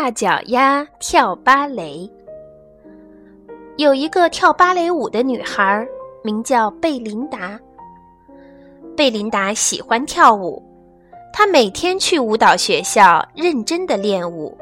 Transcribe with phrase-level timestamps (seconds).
[0.00, 2.08] 大脚丫跳芭蕾。
[3.78, 5.84] 有一个跳芭蕾舞的女孩，
[6.22, 7.58] 名叫贝琳达。
[8.96, 10.62] 贝琳达喜欢跳舞，
[11.32, 14.56] 她每天去舞蹈学校认真的练舞。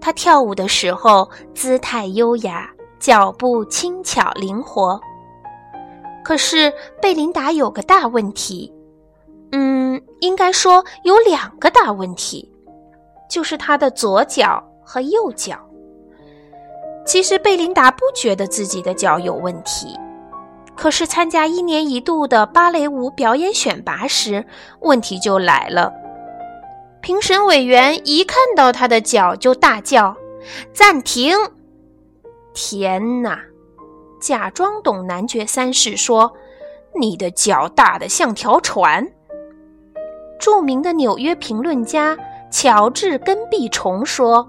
[0.00, 5.00] 她跳舞的时候姿态优雅，脚步轻巧灵活。
[6.24, 8.74] 可是贝琳达有个大问题，
[9.52, 12.49] 嗯，应该说有两个大问题。
[13.30, 15.58] 就是他的左脚和右脚。
[17.06, 19.98] 其实贝琳达不觉得自己的脚有问题，
[20.76, 24.44] 可是参加一年一度的芭蕾舞表演选拔时，
[24.80, 25.92] 问题就来了。
[27.00, 30.14] 评审委员一看到他的脚就大叫
[30.74, 31.34] ：“暂停！”
[32.52, 33.40] 天哪！
[34.20, 36.30] 假装懂男爵三世说
[37.00, 39.10] ：“你的脚大得像条船。”
[40.38, 42.18] 著名的纽约评论家。
[42.50, 44.48] 乔治跟壁虫说：“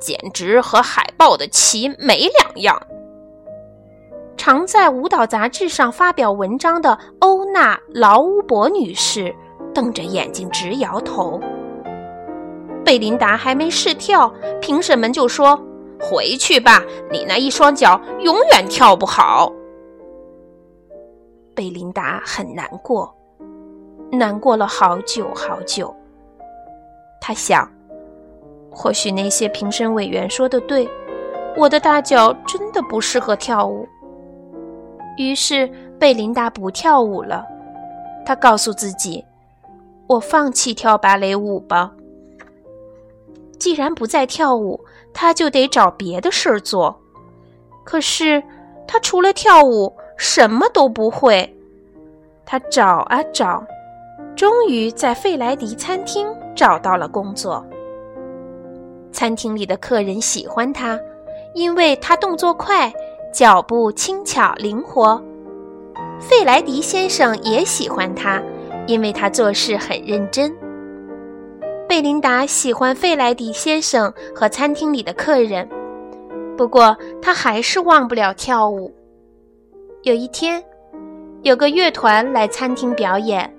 [0.00, 2.82] 简直和海豹的鳍没两样。”
[4.36, 9.32] 常在舞蹈杂志上发表文章的欧娜·劳乌伯女士
[9.72, 11.40] 瞪着眼睛直摇头。
[12.84, 14.28] 贝琳达还没试跳，
[14.60, 15.56] 评审们就说
[16.00, 19.52] ：“回去吧，你那一双脚永远跳不好。”
[21.54, 23.14] 贝琳达很难过，
[24.10, 25.94] 难过了好久好久。
[27.24, 27.70] 他想，
[28.68, 30.88] 或许那些评审委员说的对，
[31.56, 33.86] 我的大脚真的不适合跳舞。
[35.16, 35.68] 于是
[36.00, 37.46] 贝琳达不跳舞了。
[38.26, 39.24] 她告诉自己
[40.08, 41.92] ：“我放弃跳芭蕾舞吧。
[43.56, 44.84] 既然不再跳舞，
[45.14, 47.00] 她就得找别的事儿做。
[47.84, 48.42] 可是
[48.84, 51.56] 她除了跳舞什么都不会。
[52.44, 53.64] 她找啊找。”
[54.34, 57.64] 终于在费莱迪餐厅找到了工作。
[59.12, 60.98] 餐厅里的客人喜欢他，
[61.54, 62.92] 因为他动作快，
[63.32, 65.22] 脚步轻巧灵活。
[66.18, 68.42] 费莱迪先生也喜欢他，
[68.86, 70.52] 因为他做事很认真。
[71.86, 75.68] 贝琳达喜欢费莱迪先生和餐厅里的客人，
[76.56, 78.90] 不过他还是忘不了跳舞。
[80.04, 80.64] 有一天，
[81.42, 83.52] 有个乐团来餐厅表演。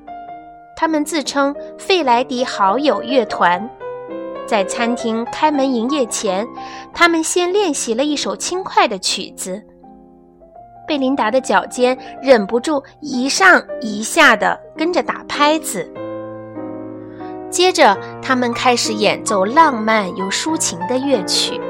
[0.75, 3.69] 他们自称费莱迪好友乐团，
[4.45, 6.47] 在餐厅开门营业前，
[6.93, 9.61] 他们先练习了一首轻快的曲子。
[10.85, 15.89] 贝琳达的脚尖忍不住一上一下的跟着打拍子。
[17.49, 21.61] 接着，他们开始演奏浪漫又抒情的乐曲。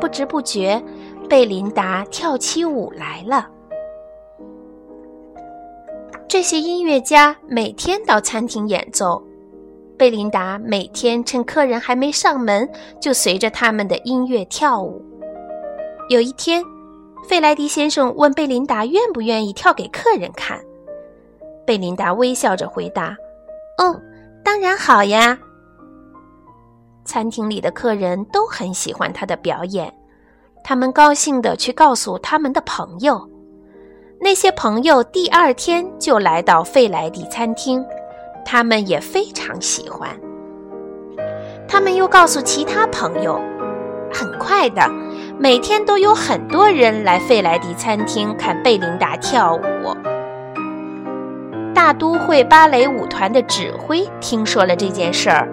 [0.00, 0.82] 不知不觉，
[1.28, 3.48] 贝琳达跳起舞来了。
[6.34, 9.22] 这些音乐家每天到餐厅演奏，
[9.96, 12.68] 贝琳达每天趁客人还没上门，
[13.00, 15.00] 就随着他们的音乐跳舞。
[16.08, 16.60] 有一天，
[17.28, 20.60] 费莱迪先生问贝琳达愿不愿意跳给客人看。
[21.64, 23.16] 贝琳达微笑着回答
[23.78, 23.96] ：“哦，
[24.42, 25.38] 当然好呀。”
[27.06, 29.94] 餐厅里的客人都很喜欢他的表演，
[30.64, 33.30] 他们高兴地去告诉他们的朋友。
[34.24, 37.84] 那些朋友第二天就来到费莱迪餐厅，
[38.42, 40.08] 他们也非常喜欢。
[41.68, 43.38] 他们又告诉其他朋友，
[44.10, 44.90] 很快的，
[45.38, 49.94] 每天都有很多人来费莱迪餐厅看贝琳达跳舞。
[51.74, 55.46] 大都会芭蕾舞团的指挥听说了这件事儿，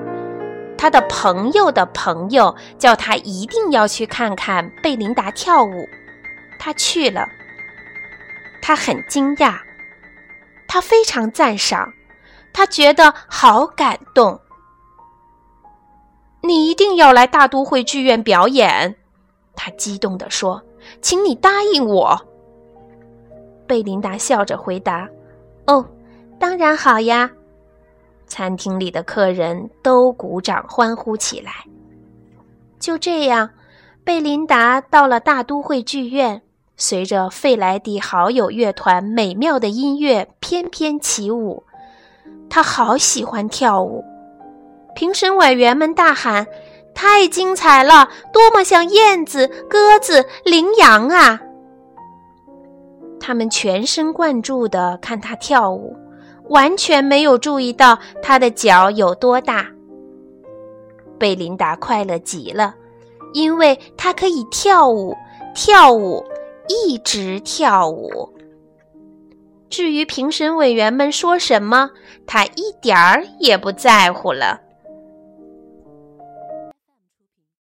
[0.78, 5.90] 他的朋友的朋友叫他一定要去看看贝琳达跳舞，
[6.58, 7.28] 他去了。
[8.72, 9.60] 他很惊讶，
[10.66, 11.92] 他非常赞赏，
[12.54, 14.40] 他觉得好感动。
[16.42, 18.96] 你一定要来大都会剧院表演，
[19.58, 20.64] 他激动地说
[21.04, 22.18] ：“请你答应我。”
[23.68, 25.06] 贝琳达笑着回答
[25.68, 25.86] ：“哦，
[26.40, 27.30] 当然好呀！”
[28.26, 31.52] 餐厅里的客人都鼓掌欢呼起来。
[32.80, 33.50] 就这样，
[34.06, 36.42] 贝琳达到了大都会剧院。
[36.82, 41.64] 随着费莱迪好友乐团美妙的音乐翩翩起舞，
[42.50, 44.04] 他好喜欢跳舞。
[44.96, 46.48] 评审委员们大喊
[46.96, 48.10] ：“太精彩了！
[48.34, 51.40] 多么像燕子、鸽子、羚羊啊！”
[53.22, 55.96] 他们全神贯注地看他跳舞，
[56.50, 59.68] 完全没有注意到他的脚有多大。
[61.20, 62.74] 贝琳达快乐极了，
[63.34, 65.16] 因为她可以跳舞，
[65.54, 66.26] 跳舞。
[66.68, 68.34] 一直跳舞。
[69.70, 71.92] 至于评审委员们说什么，
[72.28, 74.60] 他一点儿也不在乎了。